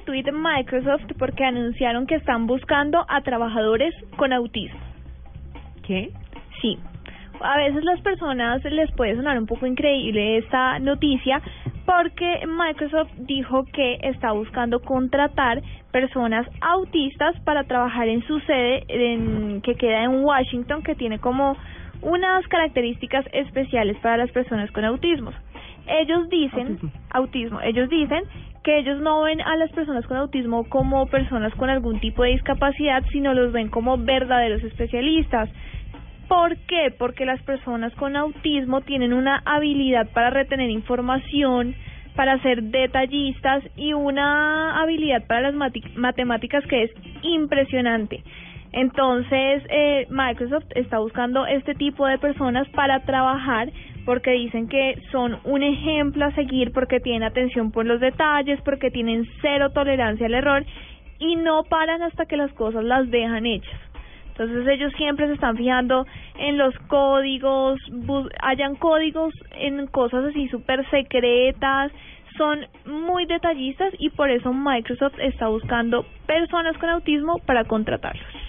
De 0.00 0.12
retweet 0.12 0.32
Microsoft 0.32 1.12
porque 1.18 1.44
anunciaron 1.44 2.06
que 2.06 2.14
están 2.14 2.46
buscando 2.46 3.04
a 3.08 3.20
trabajadores 3.20 3.94
con 4.16 4.32
autismo. 4.32 4.80
¿Qué? 5.86 6.10
Sí. 6.60 6.78
A 7.40 7.56
veces 7.56 7.84
las 7.84 8.00
personas 8.00 8.62
les 8.64 8.90
puede 8.92 9.16
sonar 9.16 9.38
un 9.38 9.46
poco 9.46 9.66
increíble 9.66 10.38
esta 10.38 10.78
noticia 10.78 11.42
porque 11.84 12.46
Microsoft 12.46 13.10
dijo 13.18 13.64
que 13.72 13.98
está 14.02 14.32
buscando 14.32 14.80
contratar 14.80 15.62
personas 15.90 16.46
autistas 16.60 17.38
para 17.40 17.64
trabajar 17.64 18.08
en 18.08 18.22
su 18.26 18.40
sede 18.40 18.84
en, 18.88 19.60
que 19.62 19.74
queda 19.74 20.04
en 20.04 20.24
Washington, 20.24 20.82
que 20.82 20.94
tiene 20.94 21.18
como 21.18 21.56
unas 22.02 22.46
características 22.48 23.26
especiales 23.32 23.98
para 23.98 24.18
las 24.18 24.30
personas 24.30 24.70
con 24.70 24.84
autismo. 24.84 25.32
Ellos 25.86 26.28
dicen, 26.28 26.78
autismo, 27.10 27.60
ellos 27.62 27.88
dicen 27.88 28.22
que 28.62 28.78
ellos 28.78 29.00
no 29.00 29.22
ven 29.22 29.40
a 29.40 29.56
las 29.56 29.70
personas 29.72 30.06
con 30.06 30.16
autismo 30.16 30.68
como 30.68 31.06
personas 31.06 31.54
con 31.54 31.70
algún 31.70 32.00
tipo 32.00 32.22
de 32.22 32.30
discapacidad, 32.30 33.02
sino 33.10 33.32
los 33.34 33.52
ven 33.52 33.68
como 33.68 33.96
verdaderos 33.96 34.62
especialistas. 34.62 35.48
¿Por 36.28 36.56
qué? 36.58 36.94
Porque 36.96 37.24
las 37.24 37.42
personas 37.42 37.92
con 37.94 38.16
autismo 38.16 38.82
tienen 38.82 39.12
una 39.12 39.42
habilidad 39.44 40.08
para 40.12 40.30
retener 40.30 40.70
información, 40.70 41.74
para 42.14 42.40
ser 42.42 42.62
detallistas 42.64 43.64
y 43.76 43.94
una 43.94 44.80
habilidad 44.80 45.26
para 45.26 45.50
las 45.50 45.72
matemáticas 45.96 46.64
que 46.66 46.84
es 46.84 46.90
impresionante. 47.22 48.22
Entonces, 48.72 49.64
eh, 49.68 50.06
Microsoft 50.10 50.66
está 50.74 50.98
buscando 50.98 51.46
este 51.46 51.74
tipo 51.74 52.06
de 52.06 52.18
personas 52.18 52.68
para 52.68 53.00
trabajar 53.00 53.70
porque 54.04 54.32
dicen 54.32 54.68
que 54.68 54.96
son 55.12 55.38
un 55.44 55.62
ejemplo 55.62 56.24
a 56.24 56.32
seguir, 56.32 56.72
porque 56.72 57.00
tienen 57.00 57.22
atención 57.22 57.70
por 57.70 57.86
los 57.86 58.00
detalles, 58.00 58.60
porque 58.62 58.90
tienen 58.90 59.26
cero 59.40 59.70
tolerancia 59.70 60.26
al 60.26 60.34
error 60.34 60.64
y 61.18 61.36
no 61.36 61.64
paran 61.64 62.02
hasta 62.02 62.26
que 62.26 62.36
las 62.36 62.52
cosas 62.52 62.84
las 62.84 63.10
dejan 63.10 63.46
hechas. 63.46 63.78
Entonces 64.28 64.66
ellos 64.68 64.92
siempre 64.96 65.26
se 65.26 65.34
están 65.34 65.56
fijando 65.56 66.06
en 66.38 66.56
los 66.56 66.74
códigos, 66.88 67.78
hayan 68.42 68.74
códigos 68.76 69.34
en 69.52 69.86
cosas 69.88 70.24
así 70.24 70.48
súper 70.48 70.88
secretas, 70.88 71.92
son 72.38 72.66
muy 72.86 73.26
detallistas 73.26 73.92
y 73.98 74.08
por 74.08 74.30
eso 74.30 74.52
Microsoft 74.54 75.18
está 75.18 75.48
buscando 75.48 76.06
personas 76.26 76.78
con 76.78 76.88
autismo 76.88 77.38
para 77.44 77.64
contratarlos. 77.64 78.39